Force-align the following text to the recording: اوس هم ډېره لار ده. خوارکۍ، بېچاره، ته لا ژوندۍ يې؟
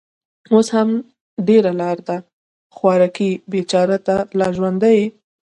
اوس 0.53 0.67
هم 0.75 0.89
ډېره 1.47 1.71
لار 1.81 1.97
ده. 2.07 2.17
خوارکۍ، 2.75 3.31
بېچاره، 3.51 3.97
ته 4.07 4.15
لا 4.39 4.47
ژوندۍ 4.55 4.95
يې؟ 5.01 5.05